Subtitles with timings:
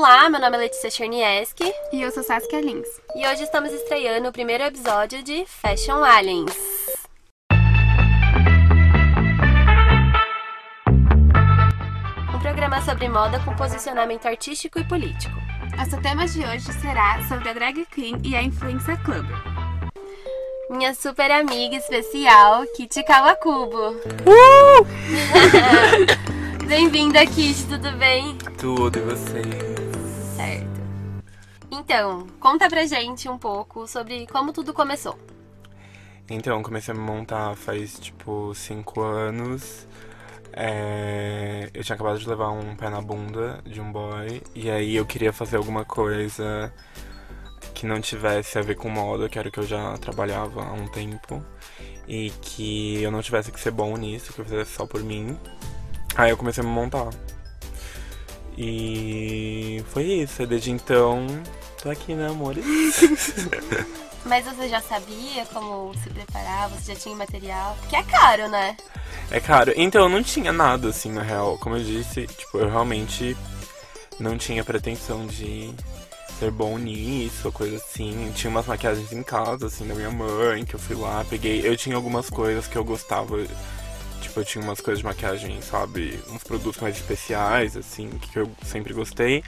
[0.00, 2.86] Olá, meu nome é Letícia Chernieski E eu sou Saskia Lins.
[3.16, 6.52] e hoje estamos estreando o primeiro episódio de Fashion Aliens.
[12.34, 15.34] Um programa sobre moda com posicionamento artístico e político.
[15.76, 19.26] Nosso tema de hoje será sobre a drag queen e a influencer club.
[20.70, 23.96] Minha super amiga especial, Kitty Kawakubo.
[26.66, 28.36] Bem-vinda, Kitty, tudo bem?
[28.58, 29.67] Tudo, e você?
[30.38, 30.80] Certo.
[31.68, 35.18] Então, conta pra gente um pouco sobre como tudo começou.
[36.30, 39.86] Então, comecei a me montar faz tipo cinco anos.
[40.52, 44.40] É, Eu tinha acabado de levar um pé na bunda de um boy.
[44.54, 46.72] E aí eu queria fazer alguma coisa
[47.74, 50.72] que não tivesse a ver com moda, que era o que eu já trabalhava há
[50.72, 51.44] um tempo.
[52.06, 55.36] E que eu não tivesse que ser bom nisso, que eu fizesse só por mim.
[56.16, 57.10] Aí eu comecei a me montar.
[58.60, 60.44] E foi isso.
[60.44, 61.24] Desde então,
[61.80, 62.64] tô aqui, né, amores?
[64.26, 66.68] Mas você já sabia como se preparar?
[66.70, 67.76] Você já tinha material?
[67.80, 68.76] Porque é caro, né?
[69.30, 69.72] É caro.
[69.76, 71.56] Então, eu não tinha nada, assim, na real.
[71.58, 73.36] Como eu disse, tipo, eu realmente
[74.18, 75.72] não tinha pretensão de
[76.40, 78.32] ser bom nisso, ou coisa assim.
[78.34, 81.60] Tinha umas maquiagens em casa, assim, da minha mãe, que eu fui lá, peguei.
[81.64, 83.36] Eu tinha algumas coisas que eu gostava.
[84.20, 86.18] Tipo, eu tinha umas coisas de maquiagem, sabe?
[86.30, 89.42] Uns produtos mais especiais, assim, que eu sempre gostei.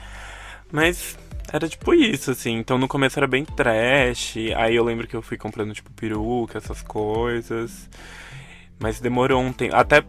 [0.71, 1.17] Mas
[1.51, 2.57] era tipo isso, assim.
[2.57, 4.35] Então no começo era bem trash.
[4.55, 7.89] Aí eu lembro que eu fui comprando, tipo, peruca, essas coisas.
[8.79, 9.75] Mas demorou um tempo.
[9.75, 10.03] Até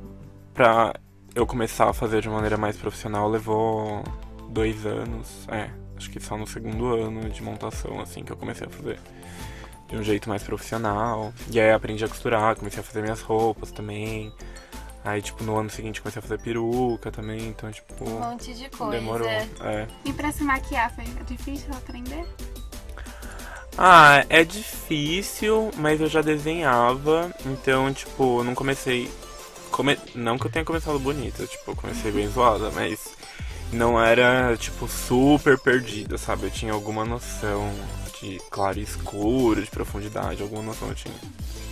[0.54, 0.94] pra
[1.34, 4.04] eu começar a fazer de maneira mais profissional levou
[4.50, 5.46] dois anos.
[5.48, 8.98] É, acho que só no segundo ano de montação, assim, que eu comecei a fazer.
[9.92, 11.34] De um jeito mais profissional.
[11.50, 14.32] E aí aprendi a costurar, comecei a fazer minhas roupas também.
[15.04, 18.08] Aí, tipo, no ano seguinte comecei a fazer peruca também, então, tipo.
[18.08, 18.92] Um monte de coisa.
[18.92, 19.28] Demorou.
[19.28, 19.86] É.
[20.06, 22.24] E pra se maquiar foi difícil aprender?
[23.76, 29.10] Ah, é difícil, mas eu já desenhava, então, tipo, eu não comecei.
[29.70, 29.98] Come...
[30.14, 33.14] Não que eu tenha começado bonita, tipo, eu comecei bem zoada, mas
[33.72, 36.44] não era, tipo, super perdida, sabe?
[36.44, 37.70] Eu tinha alguma noção
[38.22, 41.14] de claro e escuro, de profundidade, alguma noção eu tinha.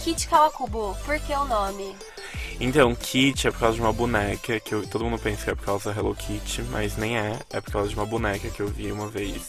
[0.03, 1.94] Kitty Kawakubo, por que o nome?
[2.59, 5.55] Então, Kitty é por causa de uma boneca que eu- todo mundo pensa que é
[5.55, 7.38] por causa da Hello Kitty, mas nem é.
[7.50, 9.43] É por causa de uma boneca que eu vi uma vez.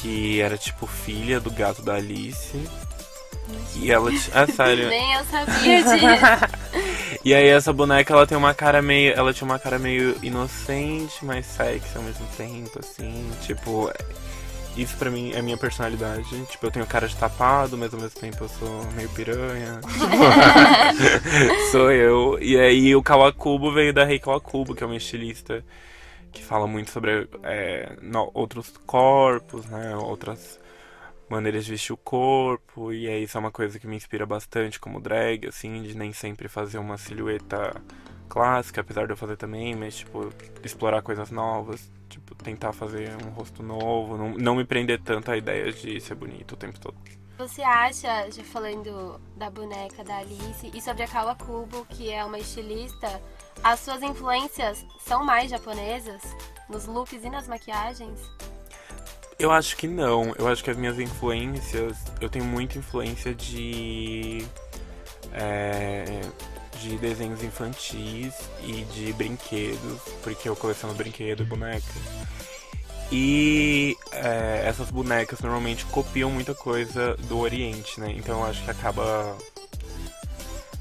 [0.00, 2.56] Que era tipo filha do gato da Alice.
[3.76, 4.10] E ela.
[4.12, 4.88] É sério.
[4.88, 6.52] Nem eu sabia disso.
[7.24, 9.12] E aí essa boneca ela tem uma cara meio.
[9.14, 13.30] Ela tinha uma cara meio inocente, mas sexy ao mesmo tempo, assim.
[13.46, 13.92] Tipo.
[14.76, 16.44] Isso pra mim é minha personalidade.
[16.46, 19.80] Tipo, eu tenho cara de tapado, mas ao mesmo tempo eu sou meio piranha.
[21.70, 22.38] Sou eu.
[22.40, 25.64] E aí o Kawakubo veio da Rei Kawakubo, que é uma estilista
[26.32, 29.94] que fala muito sobre é, no- outros corpos, né?
[29.96, 30.58] Outras
[31.28, 32.92] maneiras de vestir o corpo.
[32.92, 36.12] E aí isso é uma coisa que me inspira bastante como drag, assim, de nem
[36.12, 37.74] sempre fazer uma silhueta
[38.28, 40.30] clássica, apesar de eu fazer também, mas tipo,
[40.64, 41.90] explorar coisas novas,
[42.42, 46.52] tentar fazer um rosto novo, não, não me prender tanto à ideia de ser bonito
[46.52, 46.96] o tempo todo.
[47.38, 52.38] Você acha, já falando da boneca da Alice e sobre a Kawakubo, que é uma
[52.38, 53.20] estilista,
[53.64, 56.22] as suas influências são mais japonesas?
[56.68, 58.20] Nos looks e nas maquiagens?
[59.38, 60.32] Eu acho que não.
[60.38, 61.98] Eu acho que as minhas influências.
[62.20, 64.46] Eu tenho muita influência de.
[65.32, 66.20] é,
[66.82, 71.92] de desenhos infantis e de brinquedos, porque eu coleciono brinquedo e boneca.
[73.10, 78.12] E é, essas bonecas normalmente copiam muita coisa do Oriente, né?
[78.16, 79.36] Então eu acho que acaba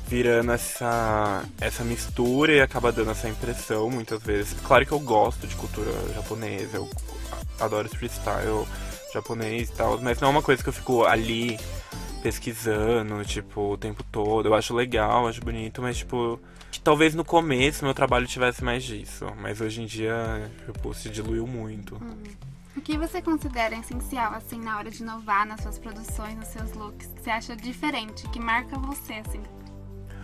[0.07, 4.55] virando essa, essa mistura e acaba dando essa impressão muitas vezes.
[4.61, 6.89] Claro que eu gosto de cultura japonesa, eu
[7.59, 8.65] adoro street style
[9.13, 11.59] japonês e tal, mas não é uma coisa que eu fico ali
[12.21, 14.47] pesquisando, tipo, o tempo todo.
[14.47, 16.39] Eu acho legal, acho bonito, mas tipo,
[16.71, 21.09] que talvez no começo meu trabalho tivesse mais disso, mas hoje em dia tipo, se
[21.09, 22.01] diluiu muito.
[22.75, 26.71] O que você considera essencial, assim, na hora de inovar nas suas produções, nos seus
[26.73, 27.07] looks?
[27.07, 29.41] Que você acha diferente, que marca você, assim?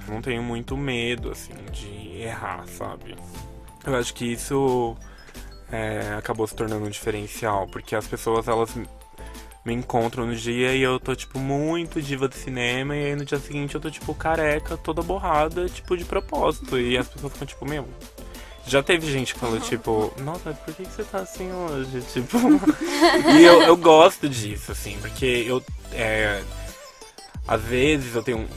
[0.08, 3.16] não tenho muito medo, assim, de errar, sabe?
[3.86, 4.96] Eu acho que isso
[5.72, 8.76] é, acabou se tornando um diferencial, porque as pessoas, elas
[9.68, 13.26] me- encontram no dia e eu tô, tipo, muito diva de cinema, e aí no
[13.26, 17.48] dia seguinte eu tô, tipo, careca, toda borrada, tipo, de propósito, e as pessoas ficam,
[17.48, 17.88] tipo, meu...
[18.66, 22.02] Já teve gente que falou, tipo, nossa, por que que você tá assim hoje?
[22.12, 22.38] Tipo.
[23.40, 25.64] e eu, eu gosto disso, assim, porque eu.
[25.94, 26.44] é,
[27.48, 28.48] às vezes eu tenho um,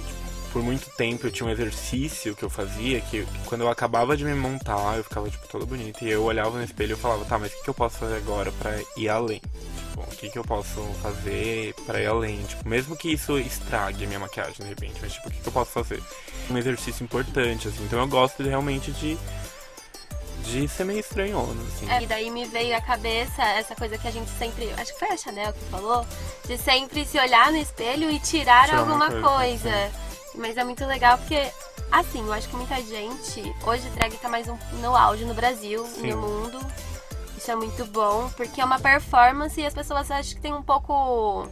[0.52, 4.24] por muito tempo eu tinha um exercício que eu fazia que quando eu acabava de
[4.24, 7.38] me montar, eu ficava tipo todo bonito e eu olhava no espelho e falava, tá,
[7.38, 9.40] mas o que, que eu posso fazer agora para ir além?
[9.40, 12.42] Tipo, o que, que eu posso fazer para ir além?
[12.42, 15.48] Tipo, mesmo que isso estrague a minha maquiagem de repente, mas tipo, o que, que
[15.48, 16.02] eu posso fazer?
[16.50, 17.84] Um exercício importante, assim.
[17.84, 19.16] Então eu gosto de, realmente de
[20.44, 21.90] de ser meio estranhona, assim.
[21.90, 24.70] É, e daí me veio à cabeça essa coisa que a gente sempre.
[24.72, 26.04] Acho que foi a Chanel que falou.
[26.46, 29.28] De sempre se olhar no espelho e tirar, tirar alguma coisa.
[29.28, 30.09] coisa.
[30.40, 31.52] Mas é muito legal porque,
[31.92, 33.54] assim, eu acho que muita gente.
[33.66, 36.12] Hoje drag tá mais um, no auge no Brasil Sim.
[36.12, 36.58] no mundo.
[37.36, 40.62] Isso é muito bom, porque é uma performance e as pessoas acham que tem um
[40.62, 41.46] pouco.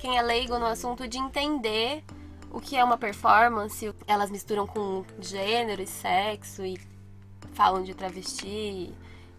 [0.00, 2.02] Quem é leigo no assunto de entender
[2.50, 3.94] o que é uma performance.
[4.08, 6.76] Elas misturam com gênero e sexo e
[7.54, 8.92] falam de travesti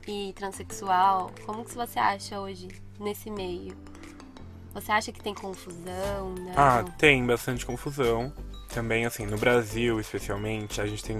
[0.07, 1.29] e transexual.
[1.45, 3.75] Como que você acha hoje nesse meio?
[4.73, 6.33] Você acha que tem confusão?
[6.39, 6.53] Não?
[6.55, 8.31] Ah, tem bastante confusão.
[8.73, 11.17] Também, assim, no Brasil, especialmente, a gente tem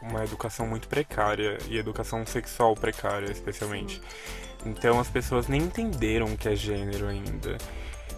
[0.00, 4.00] uma educação muito precária e educação sexual precária, especialmente.
[4.64, 7.58] Então, as pessoas nem entenderam o que é gênero ainda.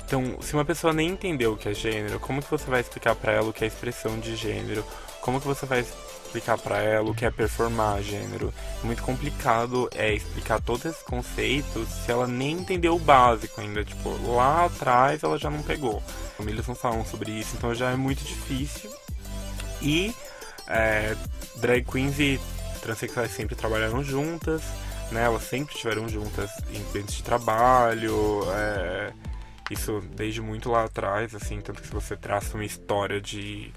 [0.05, 3.15] Então, se uma pessoa nem entendeu o que é gênero, como que você vai explicar
[3.17, 4.85] para ela o que é expressão de gênero?
[5.21, 5.85] Como que você vai
[6.29, 8.53] explicar para ela o que é performar gênero.
[8.83, 13.85] Muito complicado é explicar todos esses conceitos se ela nem entendeu o básico ainda.
[13.85, 16.03] Tipo, lá atrás ela já não pegou.
[16.47, 18.91] Eles não falam sobre isso, então já é muito difícil.
[19.81, 20.15] E
[20.67, 21.17] é,
[21.57, 22.41] drag queens e
[22.81, 24.63] transexuais sempre trabalharam juntas,
[25.11, 25.25] né?
[25.25, 28.43] Elas sempre estiveram juntas em ambientes de trabalho.
[28.53, 29.13] É,
[29.71, 33.73] isso desde muito lá atrás, assim, tanto que se você traça uma história de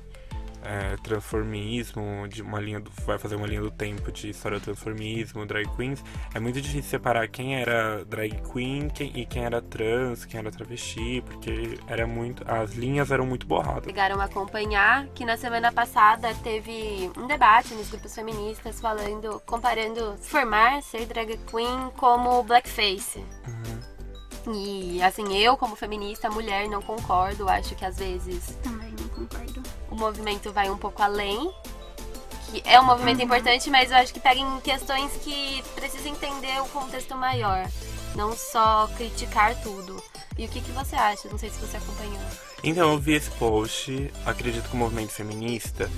[0.64, 4.64] é, transformismo, de uma linha do, vai fazer uma linha do tempo de história do
[4.64, 6.04] transformismo, drag queens,
[6.34, 10.52] é muito difícil separar quem era drag queen quem, e quem era trans, quem era
[10.52, 13.86] travesti, porque era muito, as linhas eram muito borradas.
[13.86, 20.16] Chegaram a acompanhar que na semana passada teve um debate nos grupos feministas falando, comparando
[20.22, 23.20] formar ser drag queen como blackface.
[23.48, 23.92] Uhum.
[24.48, 28.58] E assim, eu como feminista, mulher, não concordo, acho que às vezes.
[28.64, 29.51] Também não concordo
[30.02, 31.52] movimento vai um pouco além.
[32.52, 33.26] Que é um movimento uhum.
[33.26, 37.66] importante, mas eu acho que pega em questões que precisa entender o contexto maior.
[38.16, 40.04] Não só criticar tudo.
[40.38, 41.30] E o que, que você acha?
[41.30, 42.20] Não sei se você acompanhou.
[42.64, 44.12] Então, eu vi esse post.
[44.26, 45.90] Acredito que o movimento feminista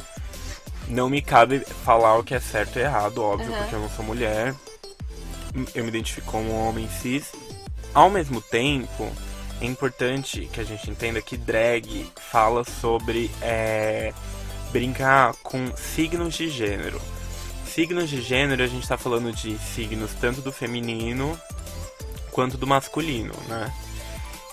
[0.87, 3.57] não me cabe falar o que é certo e errado, óbvio, uhum.
[3.57, 4.53] porque eu não sou mulher.
[5.73, 7.31] Eu me identifico como um homem cis.
[7.93, 9.11] Ao mesmo tempo,
[9.63, 14.13] é importante que a gente entenda que drag fala sobre é,
[14.71, 17.01] brincar com signos de gênero.
[17.65, 21.39] Signos de gênero, a gente está falando de signos tanto do feminino
[22.31, 23.73] quanto do masculino, né?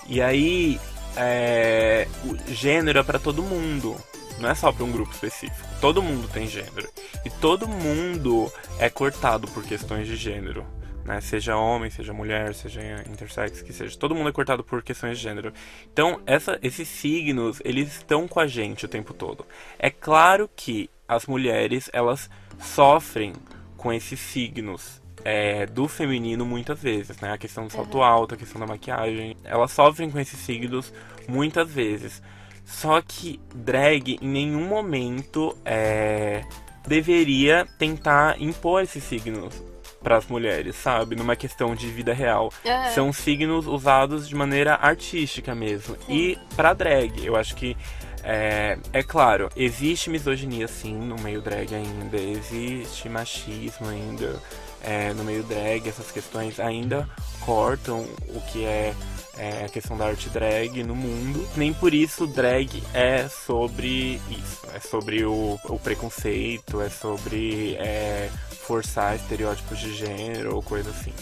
[0.07, 0.81] E aí,
[1.17, 3.97] é, o gênero é para todo mundo,
[4.39, 5.69] não é só para um grupo específico.
[5.81, 6.89] Todo mundo tem gênero.
[7.25, 10.65] E todo mundo é cortado por questões de gênero
[11.05, 11.21] né?
[11.21, 12.81] Seja homem, seja mulher, seja
[13.11, 13.97] intersex, que seja.
[13.97, 15.53] Todo mundo é cortado por questões de gênero.
[15.93, 19.47] Então, essa, esses signos, eles estão com a gente o tempo todo.
[19.79, 23.33] É claro que as mulheres, elas sofrem
[23.77, 27.33] com esses signos é, do feminino muitas vezes, né?
[27.33, 28.05] A questão do salto uhum.
[28.05, 29.37] alto, a questão da maquiagem.
[29.45, 30.93] Elas sofrem com esses signos
[31.29, 32.23] muitas vezes.
[32.65, 36.43] Só que drag em nenhum momento é,
[36.87, 39.70] deveria tentar impor esses signos
[40.03, 41.15] para as mulheres, sabe?
[41.15, 42.53] Numa questão de vida real.
[42.65, 42.95] Uhum.
[42.95, 45.97] São signos usados de maneira artística mesmo.
[46.07, 46.13] Sim.
[46.13, 47.77] E para drag, eu acho que
[48.23, 54.39] é, é, claro, existe misoginia sim no meio drag ainda, existe machismo ainda
[54.83, 57.09] é, no meio drag, essas questões ainda
[57.41, 58.95] cortam o que é,
[59.41, 61.49] é, a questão da arte drag no mundo.
[61.57, 68.31] Nem por isso drag é sobre isso, é sobre o, o preconceito, é sobre é,
[68.67, 71.15] forçar estereótipos de gênero ou coisa assim.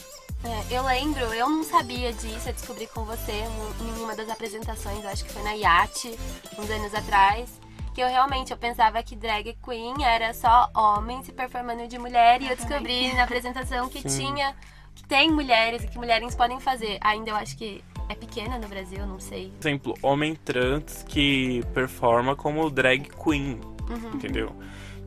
[0.45, 5.05] É, eu lembro, eu não sabia disso, eu descobri com você em uma das apresentações,
[5.05, 6.19] acho que foi na Yacht,
[6.59, 7.49] uns anos atrás,
[7.95, 12.41] que eu realmente eu pensava que drag queen era só homem se performando de mulher,
[12.43, 14.27] e eu descobri na apresentação que Sim.
[14.27, 14.55] tinha,
[14.95, 16.99] que tem mulheres e que mulheres podem fazer.
[17.01, 19.53] Ainda eu acho que é pequena no Brasil, não sei.
[19.61, 24.15] Por exemplo, homem trans que performa como drag queen, uhum.
[24.15, 24.53] entendeu?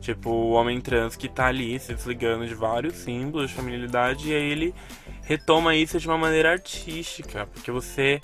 [0.00, 4.34] Tipo, o homem trans que tá ali se desligando de vários símbolos de feminilidade e
[4.34, 4.74] aí ele
[5.22, 8.20] retoma isso de uma maneira artística, porque você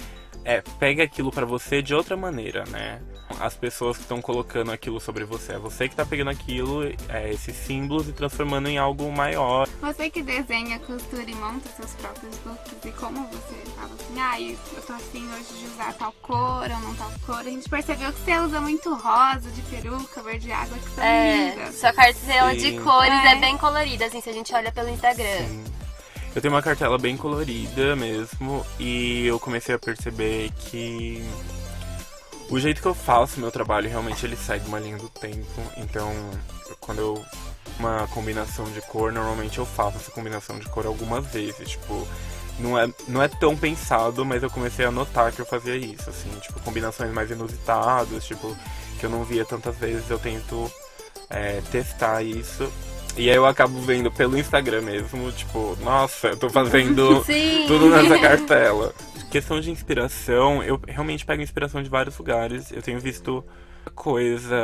[0.48, 3.02] é, pega aquilo pra você de outra maneira, né?
[3.38, 5.52] As pessoas que estão colocando aquilo sobre você.
[5.52, 9.68] É você que tá pegando aquilo, é, esses símbolos e transformando em algo maior.
[9.82, 14.40] Você que desenha, costura e monta seus próprios looks e como você fala assim, ah,
[14.40, 17.36] eu tô afim hoje de usar tal cor ou não tal cor.
[17.40, 21.50] A gente percebeu que você usa muito rosa, de peruca, verde água, que são É,
[21.50, 21.74] lindas.
[21.74, 22.80] sua cartela de Sim.
[22.82, 23.32] cores é.
[23.32, 23.36] É.
[23.36, 25.46] bem colorida, assim, se a gente olha pelo Instagram.
[25.46, 25.64] Sim.
[26.34, 31.22] Eu tenho uma cartela bem colorida mesmo e eu comecei a perceber que
[32.50, 35.62] o jeito que eu faço meu trabalho realmente ele segue uma linha do tempo.
[35.76, 36.12] Então,
[36.80, 37.24] quando eu
[37.78, 42.06] uma combinação de cor, normalmente eu faço essa combinação de cor algumas vezes, tipo,
[42.58, 46.10] não é, não é tão pensado, mas eu comecei a notar que eu fazia isso,
[46.10, 48.56] assim, tipo, combinações mais inusitadas, tipo,
[48.98, 50.70] que eu não via tantas vezes, eu tento
[51.30, 52.70] é, testar isso.
[53.18, 57.24] E aí eu acabo vendo pelo Instagram mesmo, tipo, nossa, eu tô fazendo
[57.66, 58.94] tudo nessa cartela.
[59.30, 62.70] Questão de inspiração, eu realmente pego inspiração de vários lugares.
[62.70, 63.44] Eu tenho visto
[63.94, 64.56] coisa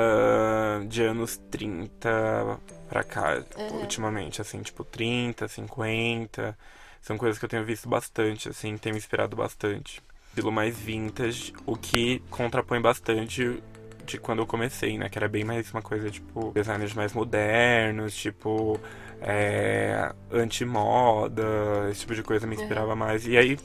[0.88, 2.58] de anos 30
[2.88, 3.80] pra cá, Uhum.
[3.80, 6.56] ultimamente, assim, tipo 30, 50.
[7.02, 10.00] São coisas que eu tenho visto bastante, assim, tem me inspirado bastante.
[10.28, 13.62] Estilo mais vintage, o que contrapõe bastante
[14.04, 15.08] de quando eu comecei, né?
[15.08, 18.78] Que era bem mais uma coisa, tipo, designers mais modernos, tipo,
[19.20, 23.26] é, anti-moda, esse tipo de coisa me inspirava mais.
[23.26, 23.58] E aí,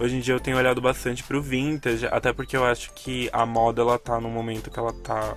[0.00, 3.44] hoje em dia eu tenho olhado bastante pro vintage, até porque eu acho que a
[3.44, 5.36] moda, ela tá no momento que ela tá...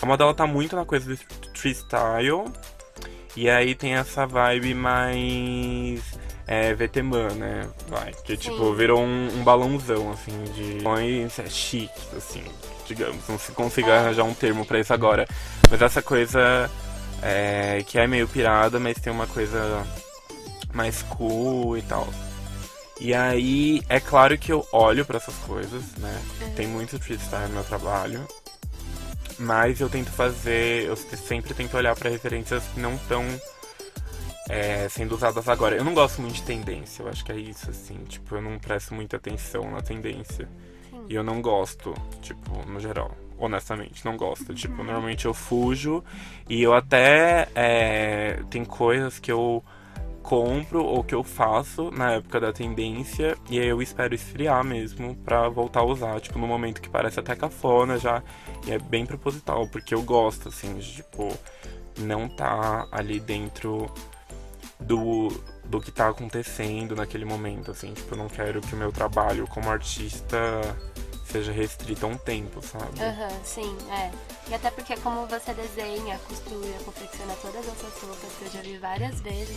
[0.00, 1.16] A moda, ela tá muito na coisa do
[1.54, 2.44] freestyle,
[3.36, 6.18] e aí tem essa vibe mais...
[6.46, 7.68] É, VTman, né?
[7.88, 8.74] Vai, que tipo, Sim.
[8.76, 10.82] virou um, um balãozão, assim, de...
[10.82, 12.42] Pões é, chiques, assim,
[12.86, 13.26] digamos.
[13.28, 15.26] Não se consiga arranjar um termo pra isso agora.
[15.70, 16.68] Mas essa coisa
[17.22, 19.86] é, que é meio pirada, mas tem uma coisa
[20.74, 22.08] mais cool e tal.
[23.00, 26.22] E aí, é claro que eu olho pra essas coisas, né?
[26.54, 28.26] Tem muito freestyle no meu trabalho.
[29.38, 33.24] Mas eu tento fazer, eu sempre tento olhar pra referências que não estão
[34.48, 35.76] é, sendo usadas agora.
[35.76, 37.96] Eu não gosto muito de tendência, eu acho que é isso, assim.
[38.08, 40.48] Tipo, eu não presto muita atenção na tendência.
[41.08, 43.16] E eu não gosto, tipo, no geral.
[43.38, 44.54] Honestamente, não gosto.
[44.54, 46.02] Tipo, normalmente eu fujo
[46.48, 47.48] e eu até.
[47.54, 49.62] É, tem coisas que eu
[50.22, 55.16] compro ou que eu faço na época da tendência e aí eu espero esfriar mesmo
[55.16, 58.22] pra voltar a usar, tipo, no momento que parece até cafona já.
[58.66, 61.36] E é bem proposital, porque eu gosto, assim, de, tipo,
[61.98, 63.90] não tá ali dentro
[64.82, 65.28] do,
[65.64, 67.92] do que tá acontecendo naquele momento, assim.
[67.92, 70.36] Tipo, eu não quero que o meu trabalho como artista
[71.24, 73.02] seja restrito a um tempo, sabe?
[73.02, 74.10] Aham, sim, é.
[74.50, 78.76] E até porque como você desenha, costura, confecciona todas essas roupas que eu já vi
[78.76, 79.56] várias vezes,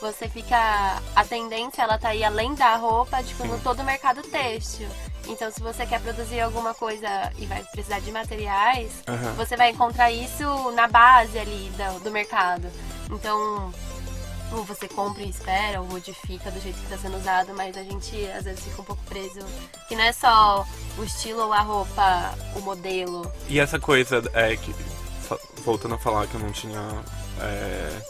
[0.00, 1.02] você fica.
[1.16, 3.62] A tendência ela tá aí além da roupa, tipo, no Sim.
[3.62, 4.88] todo o mercado têxtil.
[5.26, 9.32] Então se você quer produzir alguma coisa e vai precisar de materiais, Aham.
[9.32, 12.68] você vai encontrar isso na base ali do, do mercado.
[13.10, 13.72] Então,
[14.52, 17.82] ou você compra e espera, ou modifica do jeito que está sendo usado, mas a
[17.82, 19.40] gente às vezes fica um pouco preso.
[19.88, 20.66] Que não é só
[20.98, 23.30] o estilo ou a roupa, o modelo.
[23.48, 24.74] E essa coisa é que.
[25.64, 26.80] Voltando a falar que eu não tinha
[27.40, 28.00] é,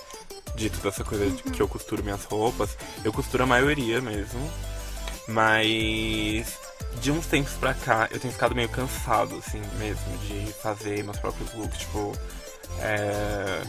[0.55, 4.51] dito dessa coisa de que eu costuro minhas roupas, eu costuro a maioria mesmo.
[5.27, 6.59] Mas
[7.01, 11.19] de uns tempos pra cá eu tenho ficado meio cansado, assim, mesmo, de fazer meus
[11.19, 12.13] próprios looks, tipo.
[12.81, 13.63] É.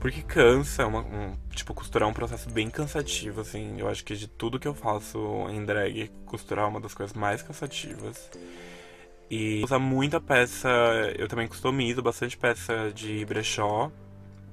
[0.00, 3.80] Porque cansa, é uma, um, tipo, costurar é um processo bem cansativo, assim.
[3.80, 5.18] Eu acho que de tudo que eu faço
[5.50, 8.30] em drag, costurar é uma das coisas mais cansativas.
[9.30, 10.68] E usa muita peça,
[11.18, 13.90] eu também customizo bastante peça de brechó,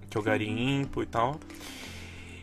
[0.10, 1.40] que eu garimpo e tal.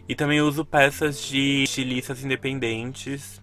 [0.09, 3.41] E também uso peças de estilistas independentes,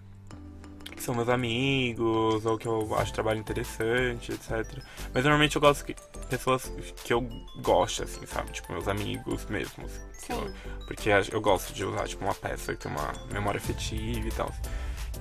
[1.09, 4.63] são meus amigos, ou que eu acho trabalho interessante, etc.
[5.11, 5.95] Mas normalmente eu gosto que
[6.29, 6.71] pessoas
[7.03, 7.21] que eu
[7.63, 8.51] gosto, assim, sabe?
[8.51, 9.91] Tipo, meus amigos mesmos.
[10.29, 10.53] eu- Sim.
[10.85, 14.51] porque eu gosto de usar, tipo, uma peça que tem uma memória afetiva e tal.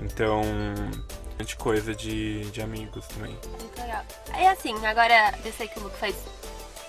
[0.01, 0.43] Então,
[1.29, 3.33] bastante coisa de, de amigos também.
[3.59, 4.05] Muito legal.
[4.33, 6.15] Aí assim, agora eu sei que o look faz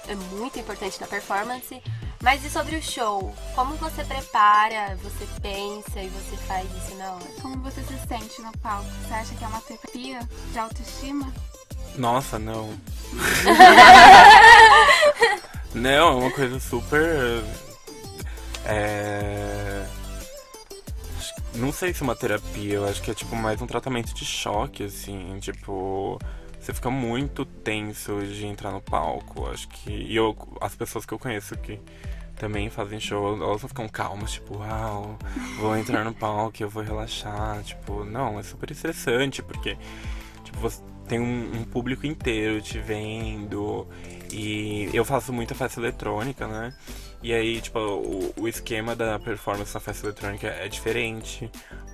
[0.09, 1.81] é muito importante na performance,
[2.21, 3.33] mas e sobre o show?
[3.55, 7.25] Como você prepara, você pensa e você faz isso na hora?
[7.41, 8.89] Como você se sente no palco?
[9.07, 10.19] Você acha que é uma terapia
[10.51, 11.31] de autoestima?
[11.97, 12.77] Nossa, não.
[15.73, 17.43] não, é uma coisa super.
[18.65, 19.85] É.
[21.55, 24.25] Não sei se é uma terapia, eu acho que é tipo mais um tratamento de
[24.25, 26.19] choque, assim, tipo.
[26.59, 29.49] Você fica muito tenso de entrar no palco.
[29.49, 29.91] Acho que.
[29.91, 31.79] E eu, as pessoas que eu conheço que
[32.35, 35.17] também fazem show, elas não ficam calmas, tipo, uau,
[35.59, 37.61] vou entrar no palco, eu vou relaxar.
[37.63, 39.77] Tipo, não, é super estressante, porque
[40.43, 43.87] tipo, você tem um, um público inteiro te vendo.
[44.31, 46.73] E eu faço muita festa eletrônica, né?
[47.21, 51.49] E aí, tipo, o, o esquema da performance na festa eletrônica é diferente.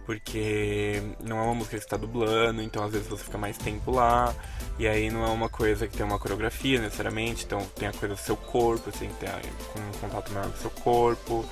[0.06, 3.58] Porque não é uma música que você tá dublando, então às vezes você fica mais
[3.58, 4.34] tempo lá.
[4.78, 8.14] E aí não é uma coisa que tem uma coreografia necessariamente, então tem a coisa
[8.14, 11.46] do seu corpo, assim, tem um contato maior com o seu corpo.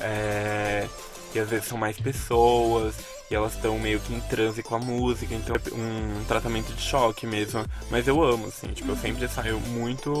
[0.00, 0.88] É,
[1.34, 2.94] e às vezes são mais pessoas
[3.30, 6.82] e elas estão meio que em transe com a música, então é um tratamento de
[6.82, 7.64] choque mesmo.
[7.88, 10.12] Mas eu amo, assim, tipo, eu sempre saio muito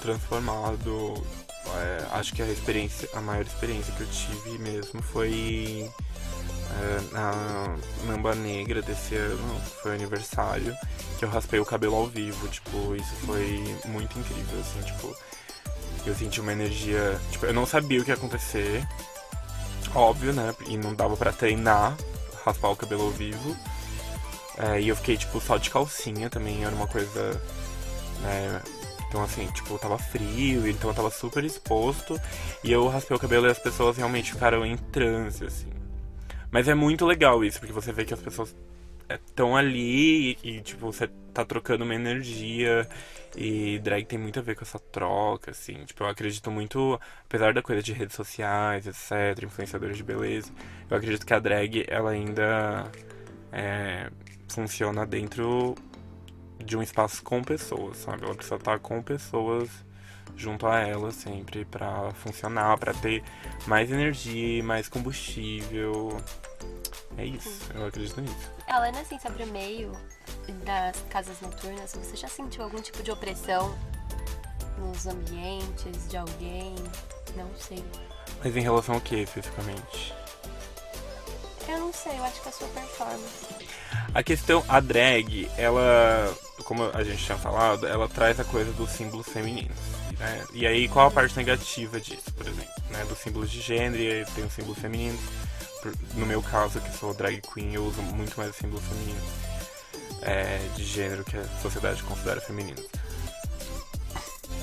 [0.00, 1.14] transformado.
[1.66, 5.90] É, acho que a experiência, a maior experiência que eu tive mesmo foi
[7.12, 7.76] na
[8.06, 10.74] Namba Negra desse ano, foi aniversário,
[11.18, 15.16] que eu raspei o cabelo ao vivo, tipo, isso foi muito incrível, assim, tipo,
[16.06, 18.86] eu senti uma energia, tipo, eu não sabia o que ia acontecer,
[19.94, 21.96] óbvio, né, e não dava para treinar
[22.44, 23.56] raspar o cabelo ao vivo,
[24.58, 27.40] é, e eu fiquei, tipo, só de calcinha também, era uma coisa,
[28.20, 28.62] né,
[29.14, 32.20] então, assim, tipo, tava frio, então eu tava super exposto.
[32.64, 35.83] E eu raspei o cabelo e as pessoas realmente ficaram em transe, assim.
[36.54, 38.54] Mas é muito legal isso, porque você vê que as pessoas
[39.10, 42.88] estão ali e, e, tipo, você tá trocando uma energia.
[43.36, 45.84] E drag tem muito a ver com essa troca, assim.
[45.84, 50.52] Tipo, eu acredito muito, apesar da coisa de redes sociais, etc., influenciadores de beleza,
[50.88, 52.88] eu acredito que a drag, ela ainda
[53.50, 54.08] é,
[54.48, 55.74] funciona dentro
[56.64, 58.24] de um espaço com pessoas, sabe?
[58.24, 59.68] Ela precisa estar com pessoas
[60.36, 63.24] junto a ela sempre para funcionar, para ter
[63.66, 66.16] mais energia, mais combustível.
[67.16, 68.50] É isso, eu acredito nisso.
[68.68, 69.92] Além assim, sobre o meio
[70.64, 73.76] das casas noturnas, você já sentiu algum tipo de opressão
[74.78, 76.74] nos ambientes de alguém?
[77.36, 77.84] Não sei.
[78.42, 80.14] Mas em relação ao que especificamente?
[81.68, 83.46] Eu não sei, eu acho que é a sua performance.
[84.14, 88.90] A questão, a drag, ela, como a gente tinha falado, ela traz a coisa dos
[88.90, 89.76] símbolos femininos.
[90.18, 90.44] Né?
[90.52, 92.70] E aí, qual a parte negativa disso, por exemplo?
[92.90, 93.04] Né?
[93.06, 95.20] Dos símbolos de gênero, e aí tem os símbolos femininos.
[96.14, 99.22] No meu caso, que sou drag queen, eu uso muito mais símbolos femininos
[100.22, 102.82] é, de gênero que a sociedade considera feminino.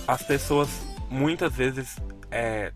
[0.08, 0.70] As pessoas,
[1.10, 1.98] muitas vezes,
[2.30, 2.74] é,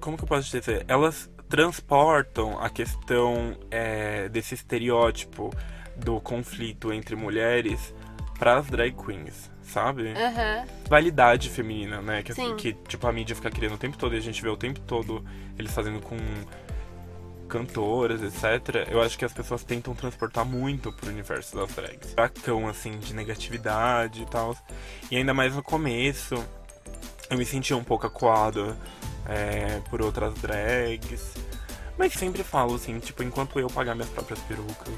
[0.00, 0.84] como que eu posso dizer?
[0.88, 5.52] Elas transportam a questão é, desse estereótipo
[5.96, 7.94] do conflito entre mulheres
[8.38, 10.02] para as drag queens, sabe?
[10.02, 10.66] Uhum.
[10.88, 12.22] Validade feminina, né?
[12.22, 14.56] Que, que, tipo, a mídia fica criando o tempo todo e a gente vê o
[14.56, 15.24] tempo todo
[15.58, 16.16] eles fazendo com
[17.46, 18.88] cantoras, etc.
[18.90, 22.14] Eu acho que as pessoas tentam transportar muito pro universo das drags.
[22.14, 24.56] Bacão, assim, de negatividade e tal.
[25.10, 26.34] E ainda mais no começo,
[27.30, 28.76] eu me sentia um pouco acuado
[29.28, 31.34] é, por outras drags.
[31.98, 34.94] Mas sempre falo assim, tipo, enquanto eu pagar minhas próprias perucas,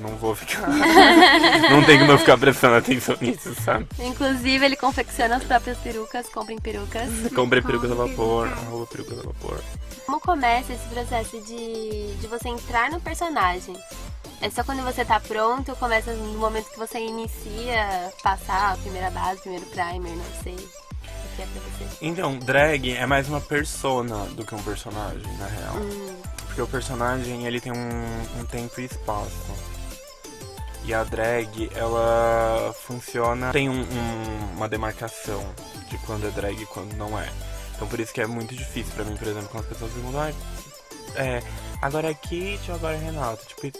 [0.00, 0.68] não vou ficar.
[1.70, 3.86] não tem como eu ficar prestando atenção nisso, sabe?
[3.98, 7.08] Inclusive, ele confecciona as próprias perucas, comprem perucas.
[7.34, 9.60] Comprem perucas a vapor, arroba perucas a vapor.
[10.08, 13.76] Como começa esse processo de, de você entrar no personagem?
[14.40, 19.10] É só quando você tá pronto, começa no momento que você inicia, passar a primeira
[19.10, 20.54] base, primeiro primer, não sei.
[20.54, 21.98] O que é pra você?
[22.00, 25.76] Então, drag é mais uma persona do que um personagem, na real.
[25.76, 26.16] Hum.
[26.46, 29.52] Porque o personagem, ele tem um, um tempo e espaço.
[30.84, 33.52] E a drag, ela funciona.
[33.52, 35.44] Tem um, um, uma demarcação
[35.90, 37.28] de quando é drag e quando não é.
[37.78, 40.20] Então por isso que é muito difícil pra mim, por exemplo, quando as pessoas perguntam,
[40.20, 40.32] ah,
[41.14, 41.40] é,
[41.80, 43.46] agora é Kit ou agora é Renato?
[43.46, 43.70] Tipo,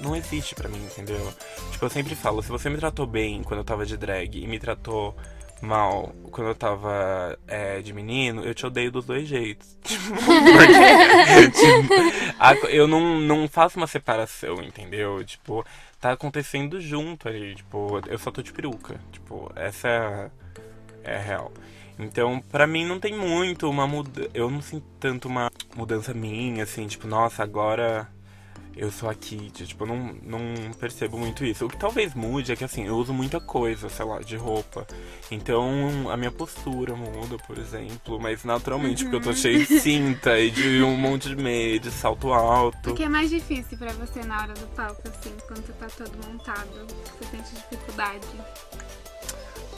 [0.00, 1.30] não existe pra mim, entendeu?
[1.70, 4.46] Tipo, eu sempre falo, se você me tratou bem quando eu tava de drag e
[4.46, 5.14] me tratou
[5.60, 9.76] mal quando eu tava é, de menino, eu te odeio dos dois jeitos.
[9.84, 15.22] Porque, tipo, eu não, não faço uma separação, entendeu?
[15.22, 15.62] Tipo,
[16.00, 17.54] tá acontecendo junto ali.
[17.54, 18.98] Tipo, eu só tô de peruca.
[19.12, 20.30] Tipo, essa é,
[21.04, 21.52] é real.
[21.98, 24.30] Então, para mim não tem muito uma mudança.
[24.34, 28.08] Eu não sinto tanto uma mudança minha, assim, tipo, nossa, agora
[28.76, 29.66] eu sou a Kit.
[29.66, 31.64] Tipo, eu não, não percebo muito isso.
[31.64, 34.86] O que talvez mude é que, assim, eu uso muita coisa, sei lá, de roupa.
[35.30, 38.20] Então, a minha postura muda, por exemplo.
[38.20, 39.10] Mas naturalmente, uhum.
[39.10, 39.42] porque eu tô uhum.
[39.42, 42.90] cheio de cinta e de um monte de meia, de salto alto.
[42.90, 45.86] O que é mais difícil para você na hora do palco, assim, quando você tá
[45.86, 46.86] todo montado?
[47.20, 48.26] Você sente dificuldade?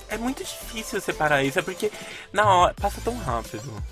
[0.08, 1.90] É muito difícil separar isso, é porque
[2.32, 2.74] na hora.
[2.74, 3.82] Passa tão rápido.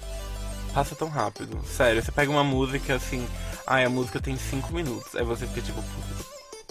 [0.73, 1.61] Passa tão rápido.
[1.65, 3.27] Sério, você pega uma música assim.
[3.67, 5.15] Ai, a música tem 5 minutos.
[5.15, 5.83] Aí você fica tipo.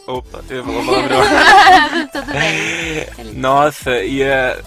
[0.05, 3.33] Opa, eu vou falar Tudo bem.
[3.33, 4.61] Nossa, e é,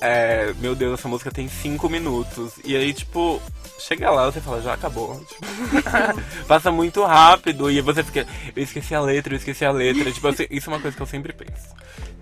[0.00, 0.54] é.
[0.58, 2.52] Meu Deus, essa música tem 5 minutos.
[2.64, 3.42] E aí, tipo.
[3.78, 5.20] chega lá, você fala, já acabou.
[5.20, 10.10] Tipo, passa muito rápido e você fica, eu esqueci a letra, eu esqueci a letra.
[10.12, 11.74] Tipo, assim, isso é uma coisa que eu sempre penso.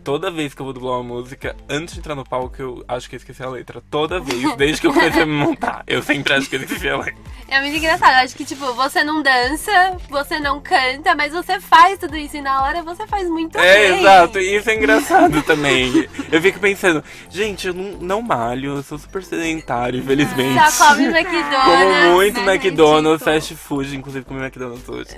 [0.04, 3.08] Toda vez que eu vou dublar uma música, antes de entrar no palco, eu acho
[3.08, 3.82] que eu esqueci a letra.
[3.90, 6.86] Toda vez, desde que eu comecei a me montar, eu sempre acho que eu esqueci
[6.90, 7.14] a letra.
[7.48, 8.12] É muito engraçado.
[8.18, 12.36] Eu acho que, tipo, você não dança, você não canta, mas você faz tudo isso.
[12.36, 14.00] E na hora você faz muito É, bem.
[14.00, 16.06] exato, e isso é engraçado também.
[16.30, 20.70] Eu fico pensando, gente, eu não, não malho, eu sou super sedentário, infelizmente.
[20.70, 22.12] Só come Como McDonald's.
[22.12, 23.34] muito né, McDonald's, gente?
[23.40, 25.08] fast food, inclusive comi McDonald's hoje.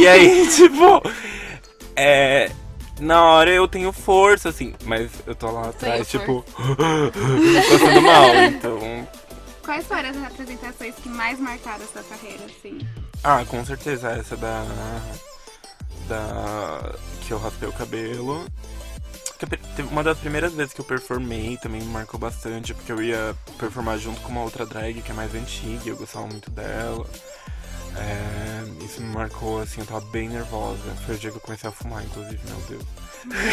[0.00, 1.00] E aí, tipo,
[1.94, 2.50] é.
[3.00, 9.08] Na hora eu tenho força, assim, mas eu tô lá atrás, tipo, passando mal, então.
[9.64, 12.78] Quais foram as apresentações que mais marcaram a sua carreira, assim?
[13.24, 14.64] Ah, com certeza essa da.
[16.08, 16.94] Da.
[17.22, 18.44] Que eu raspei o cabelo.
[19.90, 23.98] Uma das primeiras vezes que eu performei também me marcou bastante, porque eu ia performar
[23.98, 27.06] junto com uma outra drag que é mais antiga, e eu gostava muito dela.
[27.96, 30.94] É, isso me marcou, assim, eu tava bem nervosa.
[31.06, 32.84] Foi o dia que eu comecei a fumar, inclusive, meu Deus.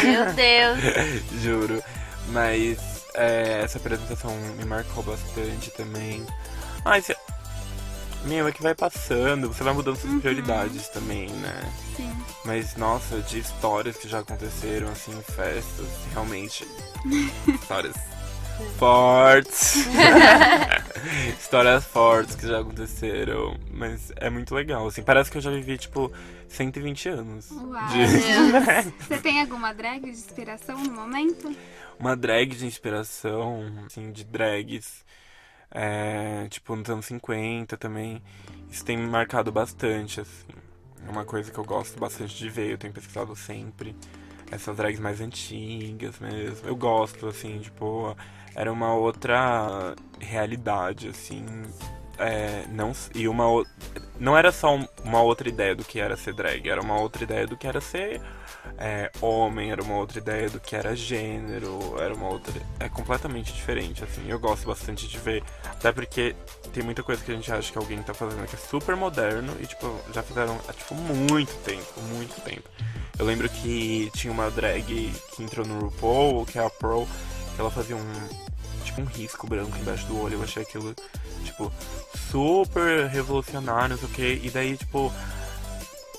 [0.02, 1.40] Meu Deus.
[1.42, 1.82] Juro.
[2.28, 2.78] Mas
[3.14, 6.24] é, essa apresentação me marcou bastante também.
[6.84, 7.14] Ah, esse...
[8.24, 11.72] Meu, é que vai passando, você vai mudando suas prioridades também, né?
[11.96, 12.12] Sim.
[12.44, 16.66] Mas, nossa, de histórias que já aconteceram, assim, em festas, realmente.
[17.48, 17.96] histórias
[18.78, 19.86] fortes.
[21.38, 23.56] histórias fortes que já aconteceram.
[23.72, 25.02] Mas é muito legal, assim.
[25.02, 26.12] Parece que eu já vivi, tipo,
[26.48, 27.50] 120 anos.
[27.50, 27.86] Uau.
[27.88, 31.54] de- Você tem alguma drag de inspiração no momento?
[31.98, 35.04] uma drag de inspiração, assim, de drags,
[35.70, 38.22] é, tipo, nos anos 50 também.
[38.70, 40.46] Isso tem me marcado bastante, assim.
[41.06, 43.94] É uma coisa que eu gosto bastante de ver, eu tenho pesquisado sempre.
[44.50, 46.66] Essas drags mais antigas mesmo.
[46.66, 48.16] Eu gosto, assim, tipo,
[48.60, 51.44] era uma outra realidade, assim.
[52.18, 53.44] É, não, e uma,
[54.18, 57.24] não era só um- uma outra ideia do que era ser drag, era uma outra
[57.24, 58.20] ideia do que era ser
[58.76, 62.52] é, homem, era uma outra ideia do que era gênero, era uma outra.
[62.78, 64.22] É completamente diferente, assim.
[64.28, 65.42] Eu gosto bastante de ver.
[65.64, 66.36] Até porque
[66.72, 69.54] tem muita coisa que a gente acha que alguém tá fazendo que é super moderno
[69.60, 72.68] e, tipo, já fizeram há, tipo, muito tempo, muito tempo.
[73.18, 74.84] Eu lembro que tinha uma drag
[75.34, 77.06] que entrou no RuPaul, que é a Pro,
[77.54, 78.49] que ela fazia um.
[79.00, 80.34] Um risco branco embaixo do olho.
[80.34, 80.94] Eu achei aquilo,
[81.44, 81.72] tipo,
[82.30, 84.46] super revolucionário, não sei o que.
[84.46, 85.12] E daí, tipo.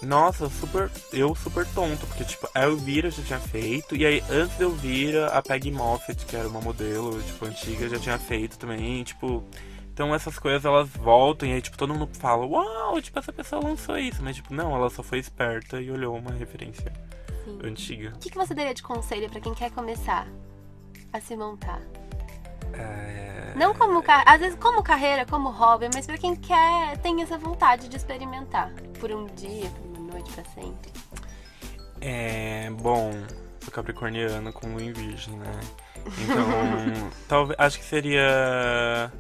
[0.01, 0.89] Nossa, super.
[1.13, 5.27] Eu super tonto, porque tipo, a Elvira já tinha feito, e aí antes da Elvira,
[5.27, 9.43] a Peggy Moffat, que era uma modelo, tipo, antiga, já tinha feito também, tipo.
[9.93, 13.63] Então essas coisas elas voltam e aí, tipo, todo mundo fala, uau, tipo, essa pessoa
[13.63, 14.23] lançou isso.
[14.23, 16.91] Mas, tipo, não, ela só foi esperta e olhou uma referência
[17.43, 17.59] Sim.
[17.63, 18.13] antiga.
[18.15, 20.27] O que, que você daria de conselho pra quem quer começar
[21.13, 21.81] a se montar?
[22.73, 23.53] É...
[23.55, 27.87] Não como às vezes como carreira, como hobby, mas pra quem quer, tem essa vontade
[27.87, 30.91] de experimentar por um dia, por uma noite, pra sempre.
[31.99, 32.69] É.
[32.81, 33.11] Bom,
[33.63, 35.59] sou capricorniano com lua em virgem, né?
[36.17, 37.59] Então, talvez.
[37.59, 39.11] Acho que seria.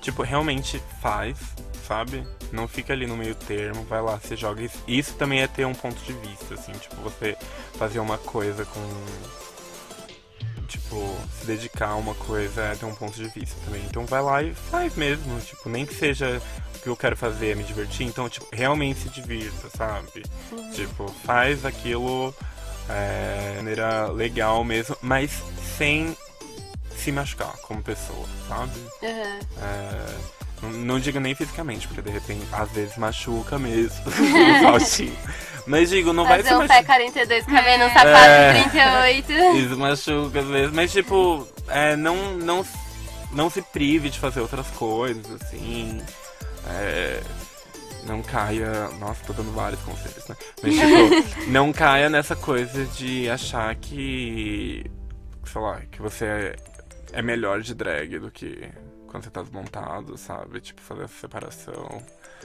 [0.00, 1.38] Tipo, realmente faz,
[1.86, 2.26] sabe?
[2.52, 4.62] Não fica ali no meio termo, vai lá, você joga.
[4.62, 7.36] Isso, isso também é ter um ponto de vista, assim, tipo, você
[7.78, 8.80] fazer uma coisa com.
[10.70, 13.82] Tipo, se dedicar a uma coisa é ter um ponto de vista também.
[13.90, 16.40] Então vai lá e faz mesmo, tipo, nem que seja
[16.76, 20.22] o que eu quero fazer é me divertir, então, tipo, realmente se divirta, sabe?
[20.72, 22.32] Tipo, faz aquilo
[22.88, 25.42] é, de maneira legal mesmo, mas
[25.76, 26.16] sem
[26.96, 28.72] se machucar como pessoa, sabe?
[29.02, 29.38] Aham.
[29.60, 35.16] É, não, não digo nem fisicamente, porque de repente às vezes machuca mesmo o saltinho.
[35.66, 36.96] Mas digo, não vai se Fazer um pé machucar.
[36.96, 38.62] 42 cabendo um sapato É.
[38.62, 39.32] 38.
[39.58, 42.66] Isso machuca às vezes, mas tipo, é, não, não,
[43.32, 46.00] não se prive de fazer outras coisas, assim.
[46.66, 47.20] É,
[48.04, 48.88] não caia.
[48.98, 50.36] Nossa, tô dando vários conselhos, né?
[50.62, 54.84] Mas tipo, não caia nessa coisa de achar que.
[55.44, 56.56] Sei lá, que você é,
[57.12, 58.68] é melhor de drag do que
[59.10, 60.60] quando você tá desmontado, sabe?
[60.60, 62.02] Tipo, fazer essa separação.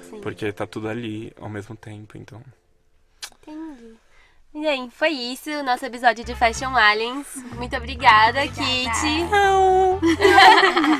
[0.10, 2.42] Sim, Porque tá tudo ali ao mesmo tempo, então.
[3.42, 3.96] entendi.
[4.54, 7.28] Bem, foi isso o nosso episódio de Fashion Aliens.
[7.56, 8.66] Muito obrigada, Obrigada.
[8.66, 9.26] Kitty.